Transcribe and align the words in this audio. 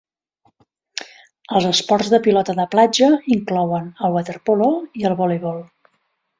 Els 1.59 1.67
esports 1.73 2.09
de 2.15 2.21
pilota 2.29 2.57
de 2.61 2.67
platja 2.73 3.11
inclouen 3.37 3.93
el 4.09 4.19
waterpolo 4.19 4.75
i 5.03 5.09
el 5.11 5.19
voleibol. 5.25 5.65